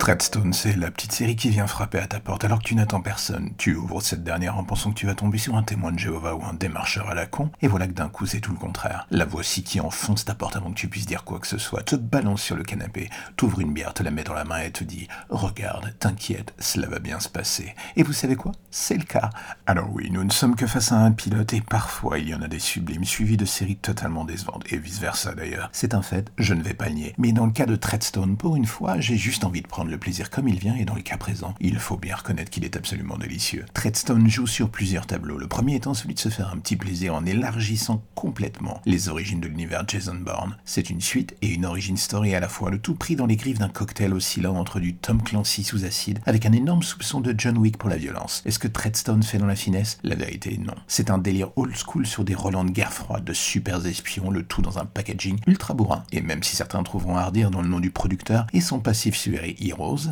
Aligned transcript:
Treadstone, 0.00 0.54
c'est 0.54 0.76
la 0.76 0.90
petite 0.90 1.12
série 1.12 1.36
qui 1.36 1.50
vient 1.50 1.66
frapper 1.66 1.98
à 1.98 2.06
ta 2.06 2.20
porte 2.20 2.42
alors 2.42 2.60
que 2.60 2.64
tu 2.64 2.74
n'attends 2.74 3.02
personne. 3.02 3.50
Tu 3.58 3.74
ouvres 3.74 4.00
cette 4.00 4.24
dernière 4.24 4.56
en 4.56 4.64
pensant 4.64 4.92
que 4.92 4.98
tu 4.98 5.04
vas 5.04 5.14
tomber 5.14 5.36
sur 5.36 5.56
un 5.56 5.62
témoin 5.62 5.92
de 5.92 5.98
Jéhovah 5.98 6.34
ou 6.36 6.42
un 6.42 6.54
démarcheur 6.54 7.10
à 7.10 7.14
la 7.14 7.26
con, 7.26 7.50
et 7.60 7.68
voilà 7.68 7.86
que 7.86 7.92
d'un 7.92 8.08
coup 8.08 8.24
c'est 8.24 8.40
tout 8.40 8.52
le 8.52 8.58
contraire. 8.58 9.06
La 9.10 9.26
voici 9.26 9.62
qui 9.62 9.78
enfonce 9.78 10.24
ta 10.24 10.34
porte 10.34 10.56
avant 10.56 10.70
que 10.70 10.78
tu 10.78 10.88
puisses 10.88 11.04
dire 11.04 11.24
quoi 11.24 11.38
que 11.38 11.46
ce 11.46 11.58
soit, 11.58 11.82
te 11.82 11.96
balance 11.96 12.40
sur 12.40 12.56
le 12.56 12.62
canapé, 12.62 13.10
t'ouvre 13.36 13.60
une 13.60 13.74
bière, 13.74 13.92
te 13.92 14.02
la 14.02 14.10
met 14.10 14.24
dans 14.24 14.32
la 14.32 14.44
main 14.44 14.60
et 14.60 14.70
te 14.70 14.84
dit 14.84 15.06
Regarde, 15.28 15.94
t'inquiète, 15.98 16.54
cela 16.58 16.88
va 16.88 16.98
bien 16.98 17.20
se 17.20 17.28
passer. 17.28 17.74
Et 17.94 18.02
vous 18.02 18.14
savez 18.14 18.36
quoi? 18.36 18.52
C'est 18.70 18.96
le 18.96 19.04
cas. 19.04 19.28
Alors 19.66 19.90
oui, 19.92 20.08
nous 20.10 20.24
ne 20.24 20.32
sommes 20.32 20.56
que 20.56 20.66
face 20.66 20.92
à 20.92 20.96
un 20.96 21.12
pilote 21.12 21.52
et 21.52 21.60
parfois 21.60 22.18
il 22.18 22.30
y 22.30 22.34
en 22.34 22.40
a 22.40 22.48
des 22.48 22.58
sublimes 22.58 23.04
suivis 23.04 23.36
de 23.36 23.44
séries 23.44 23.76
totalement 23.76 24.24
décevantes, 24.24 24.64
et 24.72 24.78
vice 24.78 24.98
versa 24.98 25.34
d'ailleurs. 25.34 25.68
C'est 25.72 25.92
un 25.92 26.02
fait, 26.02 26.32
je 26.38 26.54
ne 26.54 26.62
vais 26.62 26.72
pas 26.72 26.88
nier. 26.88 27.14
Mais 27.18 27.32
dans 27.32 27.44
le 27.44 27.52
cas 27.52 27.66
de 27.66 27.76
Treadstone, 27.76 28.38
pour 28.38 28.56
une 28.56 28.64
fois, 28.64 28.98
j'ai 28.98 29.18
juste 29.18 29.44
envie 29.44 29.60
de 29.60 29.68
prendre 29.68 29.89
le 29.90 29.98
plaisir 29.98 30.30
comme 30.30 30.48
il 30.48 30.58
vient 30.58 30.76
et 30.76 30.84
dans 30.84 30.94
le 30.94 31.02
cas 31.02 31.16
présent, 31.16 31.54
il 31.60 31.78
faut 31.78 31.96
bien 31.96 32.16
reconnaître 32.16 32.50
qu'il 32.50 32.64
est 32.64 32.76
absolument 32.76 33.18
délicieux. 33.18 33.66
Treadstone 33.74 34.28
joue 34.28 34.46
sur 34.46 34.70
plusieurs 34.70 35.06
tableaux, 35.06 35.38
le 35.38 35.48
premier 35.48 35.74
étant 35.74 35.94
celui 35.94 36.14
de 36.14 36.20
se 36.20 36.28
faire 36.28 36.50
un 36.52 36.58
petit 36.58 36.76
plaisir 36.76 37.14
en 37.14 37.26
élargissant 37.26 38.02
complètement 38.14 38.80
les 38.86 39.08
origines 39.08 39.40
de 39.40 39.48
l'univers 39.48 39.84
Jason 39.86 40.14
Bourne. 40.14 40.56
C'est 40.64 40.90
une 40.90 41.00
suite 41.00 41.36
et 41.42 41.48
une 41.48 41.66
origin 41.66 41.96
story 41.96 42.34
à 42.34 42.40
la 42.40 42.48
fois, 42.48 42.70
le 42.70 42.78
tout 42.78 42.94
pris 42.94 43.16
dans 43.16 43.26
les 43.26 43.36
griffes 43.36 43.58
d'un 43.58 43.68
cocktail 43.68 44.14
oscillant 44.14 44.56
entre 44.56 44.80
du 44.80 44.94
Tom 44.94 45.22
Clancy 45.22 45.64
sous 45.64 45.84
acide 45.84 46.20
avec 46.26 46.46
un 46.46 46.52
énorme 46.52 46.82
soupçon 46.82 47.20
de 47.20 47.34
John 47.36 47.58
Wick 47.58 47.76
pour 47.76 47.90
la 47.90 47.96
violence. 47.96 48.42
Est-ce 48.46 48.58
que 48.58 48.68
Treadstone 48.68 49.22
fait 49.22 49.38
dans 49.38 49.46
la 49.46 49.56
finesse? 49.56 49.98
La 50.04 50.14
vérité, 50.14 50.58
non. 50.58 50.74
C'est 50.86 51.10
un 51.10 51.18
délire 51.18 51.50
old 51.56 51.74
school 51.76 52.06
sur 52.06 52.24
des 52.24 52.34
Roland 52.34 52.64
de 52.64 52.70
guerre 52.70 52.92
froide, 52.92 53.24
de 53.24 53.32
super 53.32 53.84
espions, 53.84 54.30
le 54.30 54.44
tout 54.44 54.62
dans 54.62 54.78
un 54.78 54.84
packaging 54.84 55.38
ultra 55.46 55.74
bourrin. 55.74 56.04
Et 56.12 56.20
même 56.20 56.42
si 56.42 56.56
certains 56.56 56.82
trouveront 56.82 57.16
hardir 57.16 57.50
dans 57.50 57.62
le 57.62 57.68
nom 57.68 57.80
du 57.80 57.90
producteur 57.90 58.46
et 58.52 58.60
son 58.60 58.78
passif 58.78 59.16
sur 59.16 59.42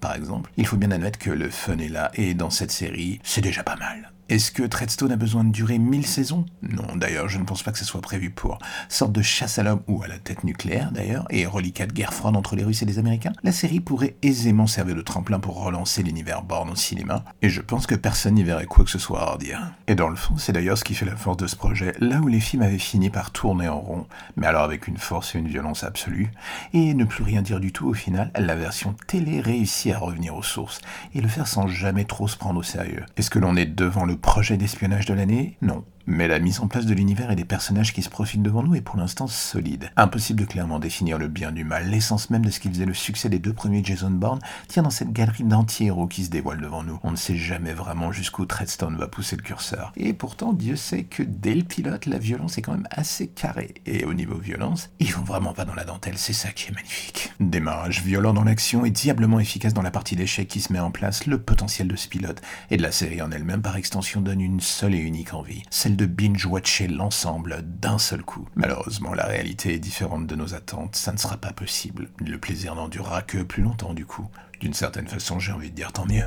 Par 0.00 0.14
exemple, 0.14 0.50
il 0.56 0.66
faut 0.66 0.76
bien 0.76 0.90
admettre 0.90 1.18
que 1.18 1.30
le 1.30 1.48
fun 1.48 1.78
est 1.78 1.88
là, 1.88 2.10
et 2.14 2.34
dans 2.34 2.50
cette 2.50 2.72
série, 2.72 3.20
c'est 3.22 3.40
déjà 3.40 3.62
pas 3.62 3.76
mal. 3.76 4.10
Est-ce 4.28 4.52
que 4.52 4.62
Treadstone 4.62 5.12
a 5.12 5.16
besoin 5.16 5.44
de 5.44 5.50
durer 5.50 5.78
1000 5.78 6.06
saisons? 6.06 6.46
Non, 6.62 6.96
d'ailleurs, 6.96 7.28
je 7.28 7.38
ne 7.38 7.44
pense 7.44 7.62
pas 7.62 7.72
que 7.72 7.78
ce 7.78 7.84
soit 7.84 8.00
prévu 8.00 8.30
pour. 8.30 8.58
Sorte 8.88 9.12
de 9.12 9.20
chasse 9.20 9.58
à 9.58 9.62
l'homme, 9.62 9.82
ou 9.88 10.02
à 10.02 10.08
la 10.08 10.18
tête 10.18 10.44
nucléaire 10.44 10.90
d'ailleurs, 10.92 11.26
et 11.30 11.44
reliquat 11.44 11.86
de 11.86 11.92
guerre 11.92 12.14
froide 12.14 12.36
entre 12.36 12.56
les 12.56 12.64
Russes 12.64 12.82
et 12.82 12.86
les 12.86 12.98
Américains, 12.98 13.32
la 13.42 13.52
série 13.52 13.80
pourrait 13.80 14.16
aisément 14.22 14.66
servir 14.66 14.94
de 14.94 15.02
tremplin 15.02 15.38
pour 15.38 15.62
relancer 15.62 16.02
l'univers 16.02 16.42
Born 16.42 16.70
au 16.70 16.76
cinéma, 16.76 17.24
et 17.42 17.48
je 17.48 17.60
pense 17.60 17.86
que 17.86 17.94
personne 17.94 18.34
n'y 18.34 18.44
verrait 18.44 18.66
quoi 18.66 18.84
que 18.84 18.90
ce 18.90 18.98
soit 18.98 19.20
à 19.20 19.32
redire. 19.32 19.72
Et 19.86 19.94
dans 19.94 20.08
le 20.08 20.16
fond, 20.16 20.36
c'est 20.38 20.52
d'ailleurs 20.52 20.78
ce 20.78 20.84
qui 20.84 20.94
fait 20.94 21.04
la 21.04 21.16
force 21.16 21.36
de 21.36 21.46
ce 21.46 21.56
projet, 21.56 21.92
là 21.98 22.20
où 22.20 22.28
les 22.28 22.40
films 22.40 22.62
avaient 22.62 22.78
fini 22.78 23.10
par 23.10 23.32
tourner 23.32 23.68
en 23.68 23.80
rond, 23.80 24.06
mais 24.36 24.46
alors 24.46 24.62
avec 24.62 24.86
une 24.86 24.98
force 24.98 25.34
et 25.34 25.38
une 25.38 25.48
violence 25.48 25.84
absolue, 25.84 26.30
et 26.72 26.94
ne 26.94 27.04
plus 27.04 27.24
rien 27.24 27.42
dire 27.42 27.60
du 27.60 27.72
tout 27.72 27.88
au 27.88 27.94
final, 27.94 28.30
la 28.36 28.54
version 28.54 28.94
télé 29.06 29.40
réussit 29.40 29.92
à 29.92 29.98
revenir 29.98 30.34
aux 30.34 30.42
sources, 30.42 30.80
et 31.14 31.20
le 31.20 31.28
faire 31.28 31.48
sans 31.48 31.66
jamais 31.66 32.04
trop 32.04 32.28
se 32.28 32.36
prendre 32.36 32.60
au 32.60 32.62
sérieux. 32.62 33.04
Est-ce 33.16 33.28
que 33.28 33.38
l'on 33.38 33.56
est 33.56 33.66
devant 33.66 34.06
le 34.06 34.11
projet 34.16 34.56
d'espionnage 34.56 35.06
de 35.06 35.14
l'année? 35.14 35.56
Non. 35.62 35.84
Mais 36.06 36.28
la 36.28 36.38
mise 36.38 36.60
en 36.60 36.66
place 36.66 36.86
de 36.86 36.94
l'univers 36.94 37.30
et 37.30 37.36
des 37.36 37.44
personnages 37.44 37.92
qui 37.92 38.02
se 38.02 38.08
profitent 38.08 38.42
devant 38.42 38.62
nous 38.62 38.74
est 38.74 38.80
pour 38.80 38.96
l'instant 38.96 39.26
solide. 39.26 39.90
Impossible 39.96 40.40
de 40.40 40.46
clairement 40.46 40.78
définir 40.78 41.18
le 41.18 41.28
bien 41.28 41.52
du 41.52 41.64
mal. 41.64 41.88
L'essence 41.88 42.30
même 42.30 42.44
de 42.44 42.50
ce 42.50 42.60
qui 42.60 42.68
faisait 42.68 42.86
le 42.86 42.94
succès 42.94 43.28
des 43.28 43.38
deux 43.38 43.52
premiers 43.52 43.84
Jason 43.84 44.10
Bourne 44.10 44.40
tient 44.68 44.82
dans 44.82 44.90
cette 44.90 45.12
galerie 45.12 45.44
d'anti-héros 45.44 46.08
qui 46.08 46.24
se 46.24 46.30
dévoile 46.30 46.60
devant 46.60 46.82
nous. 46.82 46.98
On 47.02 47.12
ne 47.12 47.16
sait 47.16 47.36
jamais 47.36 47.72
vraiment 47.72 48.12
jusqu'où 48.12 48.46
Treadstone 48.46 48.96
va 48.96 49.06
pousser 49.06 49.36
le 49.36 49.42
curseur. 49.42 49.92
Et 49.96 50.12
pourtant, 50.12 50.52
Dieu 50.52 50.76
sait 50.76 51.04
que 51.04 51.22
dès 51.22 51.54
le 51.54 51.62
pilote, 51.62 52.06
la 52.06 52.18
violence 52.18 52.58
est 52.58 52.62
quand 52.62 52.72
même 52.72 52.88
assez 52.90 53.28
carrée. 53.28 53.74
Et 53.86 54.04
au 54.04 54.14
niveau 54.14 54.38
violence, 54.38 54.90
ils 54.98 55.12
vont 55.12 55.24
vraiment 55.24 55.52
pas 55.52 55.64
dans 55.64 55.74
la 55.74 55.84
dentelle, 55.84 56.18
c'est 56.18 56.32
ça 56.32 56.50
qui 56.50 56.70
est 56.70 56.74
magnifique. 56.74 57.32
Démarrage 57.40 58.02
violent 58.02 58.34
dans 58.34 58.44
l'action 58.44 58.84
et 58.84 58.90
diablement 58.90 59.40
efficace 59.40 59.74
dans 59.74 59.82
la 59.82 59.90
partie 59.90 60.16
d'échec 60.16 60.48
qui 60.48 60.60
se 60.60 60.72
met 60.72 60.80
en 60.80 60.90
place, 60.90 61.26
le 61.26 61.40
potentiel 61.40 61.88
de 61.88 61.96
ce 61.96 62.08
pilote 62.08 62.42
et 62.70 62.76
de 62.76 62.82
la 62.82 62.92
série 62.92 63.22
en 63.22 63.30
elle-même 63.30 63.62
par 63.62 63.76
extension 63.76 64.20
donne 64.20 64.40
une 64.40 64.60
seule 64.60 64.94
et 64.94 64.98
unique 64.98 65.34
envie, 65.34 65.62
de 65.96 66.06
binge-watcher 66.06 66.88
l'ensemble 66.88 67.62
d'un 67.62 67.98
seul 67.98 68.22
coup. 68.22 68.48
Malheureusement, 68.54 69.14
la 69.14 69.26
réalité 69.26 69.74
est 69.74 69.78
différente 69.78 70.26
de 70.26 70.36
nos 70.36 70.54
attentes, 70.54 70.96
ça 70.96 71.12
ne 71.12 71.18
sera 71.18 71.36
pas 71.36 71.52
possible. 71.52 72.08
Le 72.18 72.38
plaisir 72.38 72.74
n'en 72.74 72.88
durera 72.88 73.22
que 73.22 73.42
plus 73.42 73.62
longtemps 73.62 73.94
du 73.94 74.06
coup. 74.06 74.28
D'une 74.60 74.74
certaine 74.74 75.08
façon, 75.08 75.38
j'ai 75.38 75.52
envie 75.52 75.70
de 75.70 75.76
dire 75.76 75.92
tant 75.92 76.06
mieux. 76.06 76.26